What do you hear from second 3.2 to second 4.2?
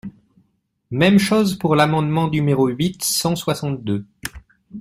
soixante-deux.